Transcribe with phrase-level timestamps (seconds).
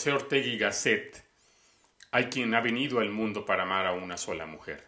[0.00, 1.22] José Ortega Gasset,
[2.10, 4.82] hay quien ha venido al mundo para amar a una sola mujer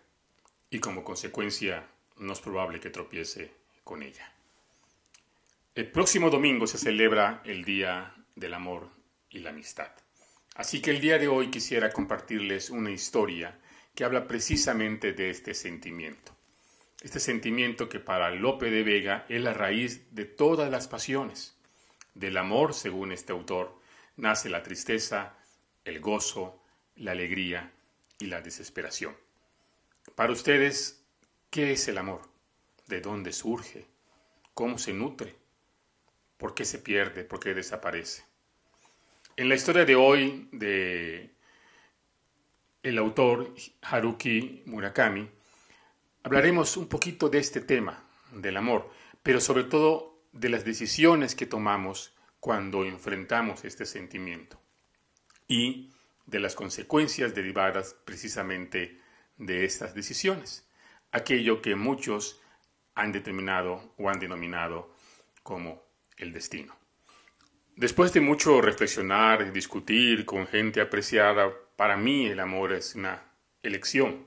[0.70, 1.86] y como consecuencia
[2.16, 3.52] no es probable que tropiece
[3.84, 4.32] con ella.
[5.75, 8.88] El próximo domingo se celebra el Día del Amor
[9.29, 9.90] y la Amistad.
[10.54, 13.58] Así que el día de hoy quisiera compartirles una historia
[13.94, 16.34] que habla precisamente de este sentimiento.
[17.03, 21.54] Este sentimiento que para Lope de Vega es la raíz de todas las pasiones.
[22.14, 23.82] Del amor, según este autor,
[24.16, 25.36] nace la tristeza,
[25.84, 26.62] el gozo,
[26.96, 27.72] la alegría
[28.18, 29.16] y la desesperación.
[30.14, 31.04] Para ustedes,
[31.50, 32.22] ¿qué es el amor?
[32.86, 33.86] ¿De dónde surge?
[34.55, 35.34] ¿Cómo se nutre?
[36.36, 37.25] ¿Por qué se pierde?
[37.25, 38.25] ¿Por qué desaparece?
[39.36, 41.31] En la historia de hoy de
[42.83, 45.28] el autor Haruki Murakami,
[46.25, 48.91] hablaremos un poquito de este tema, del amor,
[49.22, 52.12] pero sobre todo de las decisiones que tomamos
[52.43, 54.61] cuando enfrentamos este sentimiento
[55.47, 55.93] y
[56.27, 58.99] de las consecuencias derivadas precisamente
[59.37, 60.69] de estas decisiones,
[61.12, 62.43] aquello que muchos
[62.97, 64.93] han determinado o han denominado
[65.45, 65.84] como
[66.17, 66.75] el destino.
[67.77, 73.23] Después de mucho reflexionar y discutir con gente apreciada, para mí el amor es una
[73.62, 74.27] elección.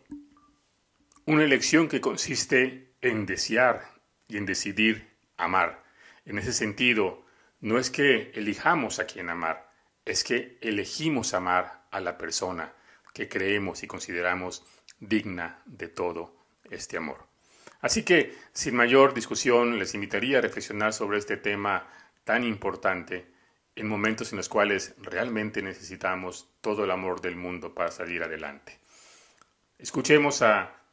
[1.26, 3.92] Una elección que consiste en desear
[4.30, 5.84] y en decidir amar.
[6.24, 7.25] En ese sentido,
[7.66, 9.72] no es que elijamos a quien amar,
[10.06, 12.72] es que elegimos amar a la persona
[13.12, 14.64] que creemos y consideramos
[15.00, 16.36] digna de todo
[16.70, 17.26] este amor.
[17.82, 21.88] Así que, sin mayor discusión, les invitaría a reflexionar sobre este tema
[22.24, 23.26] tan importante
[23.76, 28.80] en momentos en los cuales realmente necesitamos todo el amor del mundo para salir adelante.
[29.80, 30.84] Escuchemos a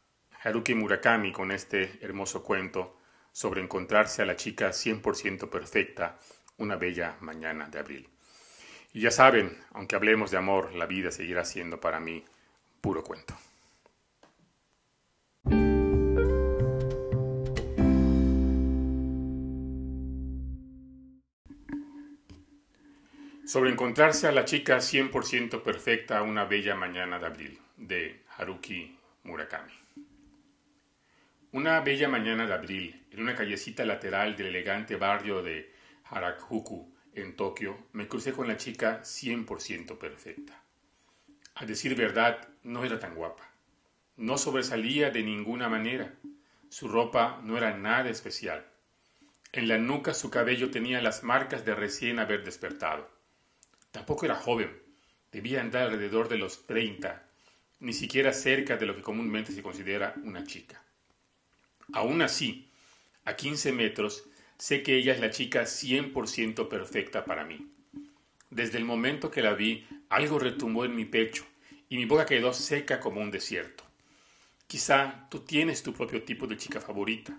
[0.42, 2.96] Haruki Murakami con este hermoso cuento
[3.30, 6.18] sobre encontrarse a la chica 100% perfecta
[6.58, 8.08] una bella mañana de abril.
[8.92, 12.24] Y ya saben, aunque hablemos de amor, la vida seguirá siendo para mí
[12.80, 13.34] puro cuento.
[23.52, 29.72] Sobre encontrarse a la chica 100% perfecta una bella mañana de abril, de Haruki Murakami.
[31.52, 35.70] Una bella mañana de abril, en una callecita lateral del elegante barrio de
[36.12, 40.62] Harajuku, en Tokio, me crucé con la chica 100% perfecta.
[41.54, 43.50] A decir verdad, no era tan guapa.
[44.18, 46.14] No sobresalía de ninguna manera.
[46.68, 48.66] Su ropa no era nada especial.
[49.52, 53.10] En la nuca su cabello tenía las marcas de recién haber despertado.
[53.90, 54.82] Tampoco era joven.
[55.32, 57.26] Debía andar alrededor de los treinta,
[57.80, 60.82] ni siquiera cerca de lo que comúnmente se considera una chica.
[61.94, 62.70] Aún así,
[63.24, 64.24] a quince metros,
[64.62, 67.66] sé que ella es la chica cien por ciento perfecta para mí.
[68.48, 71.44] Desde el momento que la vi, algo retumbó en mi pecho
[71.88, 73.82] y mi boca quedó seca como un desierto.
[74.68, 77.36] Quizá tú tienes tu propio tipo de chica favorita,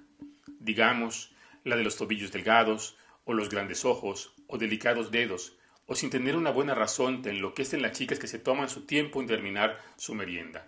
[0.59, 1.31] digamos,
[1.63, 6.35] la de los tobillos delgados, o los grandes ojos, o delicados dedos, o sin tener
[6.35, 10.13] una buena razón te enloquecen las chicas que se toman su tiempo en terminar su
[10.13, 10.67] merienda.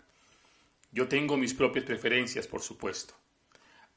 [0.94, 3.14] Yo tengo mis propias preferencias, por supuesto.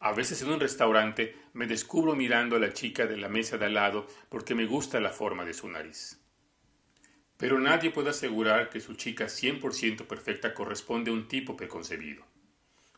[0.01, 3.67] A veces en un restaurante me descubro mirando a la chica de la mesa de
[3.67, 6.21] al lado porque me gusta la forma de su nariz.
[7.37, 12.25] Pero nadie puede asegurar que su chica 100% perfecta corresponde a un tipo preconcebido.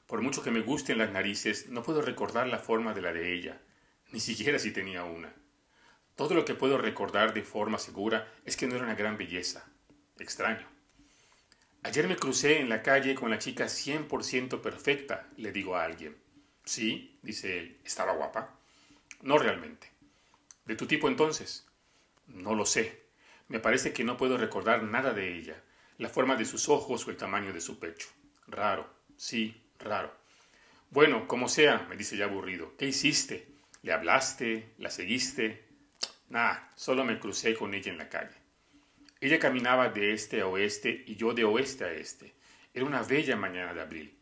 [0.06, 3.32] Por mucho que me gusten las narices, no puedo recordar la forma de la de
[3.32, 3.62] ella,
[4.12, 5.32] ni siquiera si tenía una.
[6.16, 9.64] Todo lo que puedo recordar de forma segura es que no era una gran belleza.
[10.18, 10.66] Extraño.
[11.82, 16.16] Ayer me crucé en la calle con la chica 100% perfecta, le digo a alguien.
[16.64, 17.80] Sí, dice él.
[17.84, 18.58] ¿Estaba guapa?
[19.22, 19.90] No realmente.
[20.64, 21.66] ¿De tu tipo entonces?
[22.26, 23.04] No lo sé.
[23.48, 25.62] Me parece que no puedo recordar nada de ella.
[25.98, 28.08] La forma de sus ojos o el tamaño de su pecho.
[28.46, 28.88] Raro.
[29.16, 30.14] Sí, raro.
[30.90, 32.74] Bueno, como sea, me dice ya aburrido.
[32.76, 33.48] ¿Qué hiciste?
[33.82, 34.74] ¿Le hablaste?
[34.78, 35.64] ¿La seguiste?
[36.28, 38.36] Nah, solo me crucé con ella en la calle.
[39.20, 42.34] Ella caminaba de este a oeste y yo de oeste a este.
[42.72, 44.18] Era una bella mañana de abril.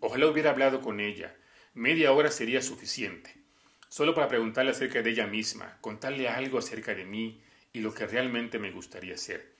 [0.00, 1.34] Ojalá hubiera hablado con ella.
[1.74, 3.34] Media hora sería suficiente.
[3.88, 7.42] Solo para preguntarle acerca de ella misma, contarle algo acerca de mí
[7.72, 9.54] y lo que realmente me gustaría ser.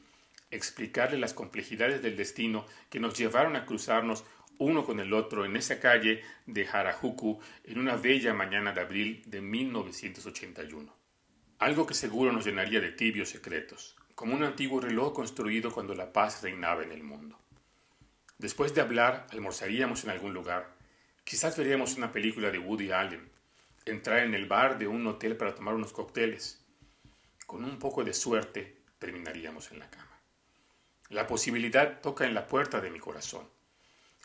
[0.50, 4.24] Explicarle las complejidades del destino que nos llevaron a cruzarnos
[4.58, 9.22] uno con el otro en esa calle de Harajuku en una bella mañana de abril
[9.26, 11.04] de 1981
[11.64, 16.12] algo que seguro nos llenaría de tibios secretos, como un antiguo reloj construido cuando la
[16.12, 17.38] paz reinaba en el mundo.
[18.38, 20.74] Después de hablar, almorzaríamos en algún lugar,
[21.24, 23.30] quizás veríamos una película de Woody Allen,
[23.86, 26.62] entrar en el bar de un hotel para tomar unos cócteles.
[27.46, 30.20] Con un poco de suerte, terminaríamos en la cama.
[31.10, 33.48] La posibilidad toca en la puerta de mi corazón.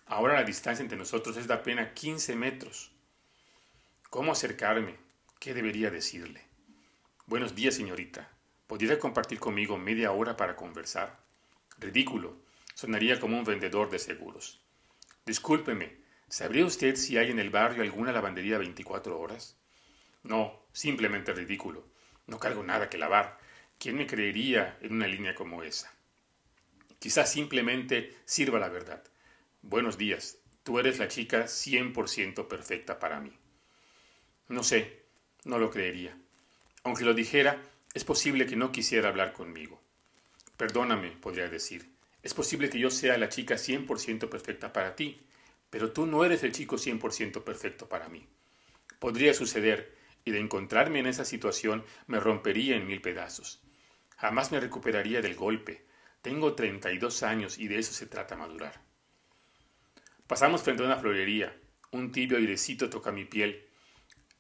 [0.06, 2.92] Ahora la distancia entre nosotros es de apenas 15 metros.
[4.10, 4.96] ¿Cómo acercarme?
[5.40, 6.44] ¿Qué debería decirle?
[7.28, 8.30] Buenos días, señorita.
[8.66, 11.20] ¿Podría compartir conmigo media hora para conversar?
[11.78, 12.38] Ridículo.
[12.74, 14.62] Sonaría como un vendedor de seguros.
[15.26, 15.99] Discúlpeme,
[16.30, 19.58] ¿sabría usted si hay en el barrio alguna lavandería 24 horas?
[20.24, 21.88] No, simplemente ridículo.
[22.28, 23.40] No cargo nada que lavar.
[23.78, 25.92] ¿Quién me creería en una línea como esa?
[27.00, 29.04] Quizás simplemente sirva la verdad.
[29.62, 30.38] Buenos días.
[30.64, 33.32] Tú eres la chica 100% perfecta para mí.
[34.50, 35.04] No sé,
[35.46, 36.18] no lo creería.
[36.84, 37.62] Aunque lo dijera,
[37.94, 39.82] es posible que no quisiera hablar conmigo.
[40.58, 41.90] Perdóname, podría decir.
[42.22, 45.22] Es posible que yo sea la chica 100% perfecta para ti,
[45.70, 48.28] pero tú no eres el chico 100% perfecto para mí.
[49.00, 53.64] Podría suceder, y de encontrarme en esa situación me rompería en mil pedazos.
[54.18, 55.86] Jamás me recuperaría del golpe.
[56.22, 58.82] Tengo 32 años y de eso se trata madurar.
[60.28, 61.58] Pasamos frente a una florería.
[61.92, 63.70] Un tibio airecito toca mi piel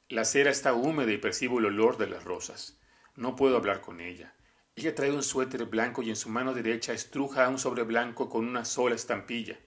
[0.10, 2.80] la cera está húmeda y percibo el olor de las rosas.
[3.16, 4.34] No puedo hablar con ella.
[4.76, 8.48] Ella trae un suéter blanco y en su mano derecha estruja un sobre blanco con
[8.48, 9.60] una sola estampilla.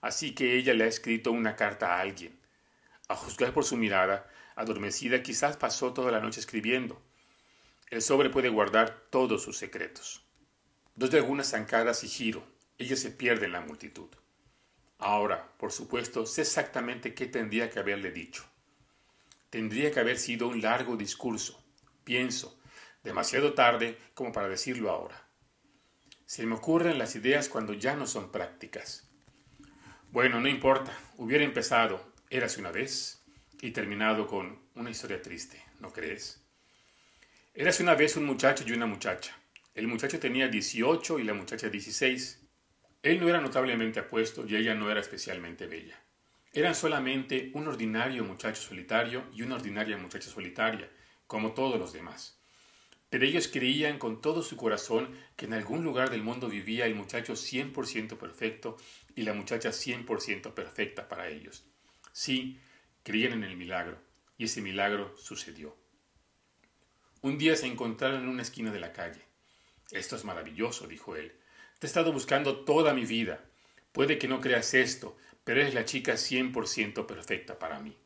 [0.00, 2.38] Así que ella le ha escrito una carta a alguien.
[3.08, 7.00] A juzgar por su mirada, adormecida quizás pasó toda la noche escribiendo.
[7.88, 10.24] El sobre puede guardar todos sus secretos.
[10.94, 12.46] Dos de algunas zancadas y giro.
[12.78, 14.08] Ella se pierde en la multitud.
[14.98, 18.44] Ahora, por supuesto, sé exactamente qué tendría que haberle dicho.
[19.50, 21.62] Tendría que haber sido un largo discurso,
[22.04, 22.58] pienso,
[23.04, 25.28] demasiado tarde como para decirlo ahora.
[26.24, 29.05] Se me ocurren las ideas cuando ya no son prácticas.
[30.16, 33.22] Bueno, no importa, hubiera empezado, érase una vez,
[33.60, 36.42] y terminado con una historia triste, ¿no crees?
[37.52, 39.36] Érase una vez un muchacho y una muchacha.
[39.74, 42.48] El muchacho tenía 18 y la muchacha 16.
[43.02, 46.02] Él no era notablemente apuesto y ella no era especialmente bella.
[46.54, 50.90] Eran solamente un ordinario muchacho solitario y una ordinaria muchacha solitaria,
[51.26, 52.35] como todos los demás.
[53.08, 56.94] Pero ellos creían con todo su corazón que en algún lugar del mundo vivía el
[56.94, 58.76] muchacho 100% perfecto
[59.14, 61.64] y la muchacha 100% perfecta para ellos.
[62.12, 62.58] Sí,
[63.02, 63.98] creían en el milagro,
[64.36, 65.76] y ese milagro sucedió.
[67.22, 69.22] Un día se encontraron en una esquina de la calle.
[69.90, 71.32] Esto es maravilloso, dijo él.
[71.78, 73.44] Te he estado buscando toda mi vida.
[73.92, 77.96] Puede que no creas esto, pero eres la chica 100% perfecta para mí.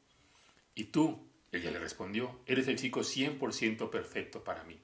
[0.74, 4.80] Y tú, ella le respondió, eres el chico 100% perfecto para mí.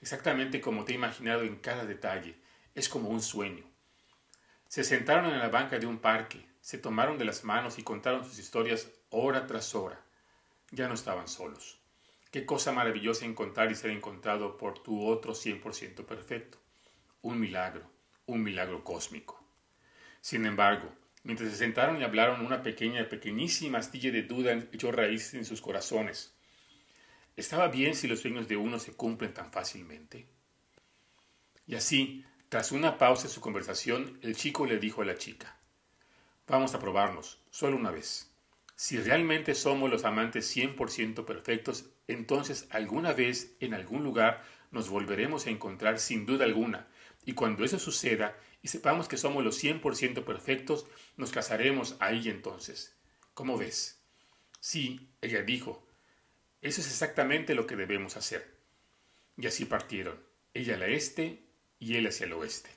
[0.00, 2.36] Exactamente como te he imaginado en cada detalle,
[2.74, 3.64] es como un sueño.
[4.68, 8.24] Se sentaron en la banca de un parque, se tomaron de las manos y contaron
[8.24, 10.04] sus historias hora tras hora.
[10.70, 11.78] Ya no estaban solos.
[12.30, 16.58] Qué cosa maravillosa encontrar y ser encontrado por tu otro 100% perfecto.
[17.22, 17.88] Un milagro,
[18.26, 19.40] un milagro cósmico.
[20.20, 20.92] Sin embargo,
[21.24, 25.62] Mientras se sentaron y hablaron, una pequeña, pequeñísima astilla de duda echó raíces en sus
[25.62, 26.34] corazones.
[27.34, 30.28] ¿Estaba bien si los sueños de uno se cumplen tan fácilmente?
[31.66, 35.58] Y así, tras una pausa en su conversación, el chico le dijo a la chica,
[36.46, 38.30] Vamos a probarnos, solo una vez.
[38.76, 45.46] Si realmente somos los amantes 100% perfectos, entonces alguna vez, en algún lugar, nos volveremos
[45.46, 46.86] a encontrar sin duda alguna,
[47.24, 50.86] y cuando eso suceda y sepamos que somos los 100% perfectos,
[51.18, 52.96] nos casaremos ahí entonces.
[53.34, 54.00] ¿Cómo ves?
[54.58, 55.86] Sí, ella dijo,
[56.62, 58.56] eso es exactamente lo que debemos hacer.
[59.36, 60.18] Y así partieron,
[60.54, 61.44] ella al este
[61.78, 62.70] y él hacia el oeste.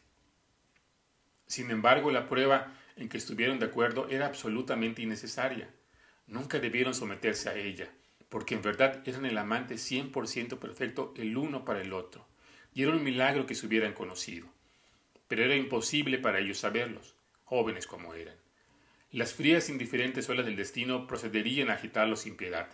[1.45, 5.73] Sin embargo, la prueba en que estuvieron de acuerdo era absolutamente innecesaria.
[6.25, 7.89] Nunca debieron someterse a ella,
[8.27, 12.27] porque en verdad eran el amante 100% perfecto el uno para el otro
[12.73, 14.56] y era un milagro que se hubieran conocido.
[15.27, 18.35] Pero era imposible para ellos saberlos, jóvenes como eran.
[19.11, 22.67] Las frías e indiferentes olas del destino procederían a agitarlos sin piedad.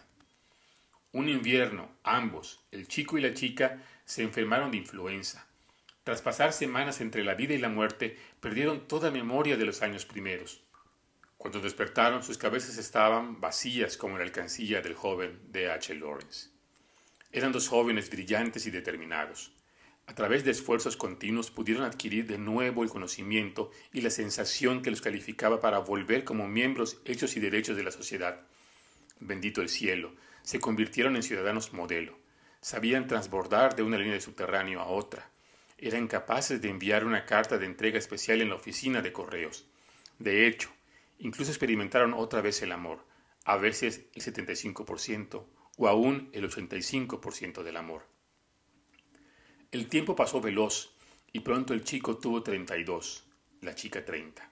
[1.11, 5.47] Un invierno, ambos, el chico y la chica, se enfermaron de influenza.
[6.03, 10.05] Tras pasar semanas entre la vida y la muerte, perdieron toda memoria de los años
[10.05, 10.63] primeros.
[11.37, 15.93] Cuando despertaron, sus cabezas estaban vacías como la alcancilla del joven de H.
[15.95, 16.49] Lawrence.
[17.31, 19.51] Eran dos jóvenes brillantes y determinados.
[20.05, 24.91] A través de esfuerzos continuos pudieron adquirir de nuevo el conocimiento y la sensación que
[24.91, 28.41] los calificaba para volver como miembros hechos y derechos de la sociedad.
[29.19, 32.19] Bendito el cielo, se convirtieron en ciudadanos modelo.
[32.59, 35.29] Sabían transbordar de una línea de subterráneo a otra.
[35.77, 39.65] Eran capaces de enviar una carta de entrega especial en la oficina de correos.
[40.19, 40.69] De hecho,
[41.19, 43.05] incluso experimentaron otra vez el amor,
[43.45, 45.45] a veces el 75%
[45.77, 48.12] o aún el 85% del amor.
[49.73, 50.93] El tiempo pasó veloz
[51.31, 53.23] y pronto el chico tuvo 32,
[53.61, 54.47] la chica 30.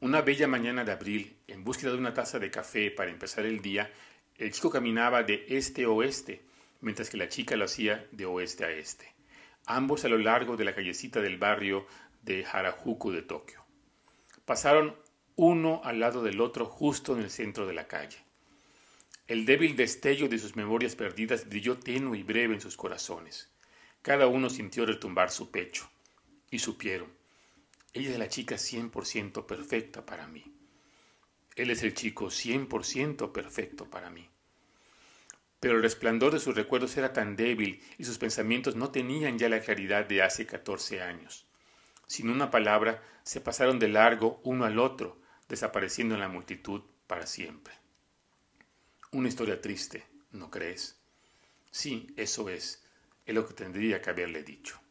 [0.00, 3.62] Una bella mañana de abril, en búsqueda de una taza de café para empezar el
[3.62, 3.92] día,
[4.36, 6.42] el chico caminaba de este a oeste,
[6.80, 9.14] mientras que la chica lo hacía de oeste a este,
[9.66, 11.86] ambos a lo largo de la callecita del barrio
[12.22, 13.64] de Harajuku de Tokio.
[14.44, 14.96] Pasaron
[15.36, 18.18] uno al lado del otro justo en el centro de la calle.
[19.28, 23.53] El débil destello de sus memorias perdidas brilló tenue y breve en sus corazones.
[24.04, 25.90] Cada uno sintió retumbar su pecho
[26.50, 27.10] y supieron,
[27.94, 30.44] ella es la chica 100% perfecta para mí.
[31.56, 34.28] Él es el chico 100% perfecto para mí.
[35.58, 39.48] Pero el resplandor de sus recuerdos era tan débil y sus pensamientos no tenían ya
[39.48, 41.46] la claridad de hace 14 años.
[42.06, 45.18] Sin una palabra, se pasaron de largo uno al otro,
[45.48, 47.72] desapareciendo en la multitud para siempre.
[49.12, 51.00] Una historia triste, ¿no crees?
[51.70, 52.83] Sí, eso es,
[53.24, 54.83] es lo que tendría que haberle dicho.